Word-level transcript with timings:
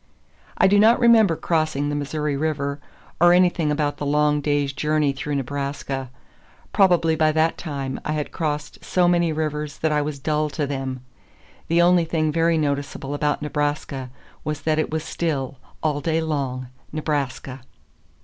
I 0.57 0.65
do 0.65 0.79
not 0.79 0.99
remember 0.99 1.35
crossing 1.35 1.89
the 1.89 1.95
Missouri 1.95 2.35
River, 2.35 2.79
or 3.19 3.33
anything 3.33 3.69
about 3.69 3.97
the 3.97 4.05
long 4.07 4.41
day's 4.41 4.73
journey 4.73 5.13
through 5.13 5.35
Nebraska. 5.35 6.09
Probably 6.73 7.15
by 7.15 7.31
that 7.33 7.55
time 7.55 7.99
I 8.03 8.13
had 8.13 8.31
crossed 8.31 8.83
so 8.83 9.07
many 9.07 9.31
rivers 9.31 9.77
that 9.77 9.91
I 9.91 10.01
was 10.01 10.17
dull 10.17 10.49
to 10.57 10.65
them. 10.65 11.01
The 11.67 11.83
only 11.83 12.05
thing 12.05 12.31
very 12.31 12.57
noticeable 12.57 13.13
about 13.13 13.43
Nebraska 13.43 14.09
was 14.43 14.61
that 14.61 14.79
it 14.79 14.89
was 14.89 15.03
still, 15.03 15.59
all 15.83 16.01
day 16.01 16.19
long, 16.19 16.69
Nebraska. 16.91 17.61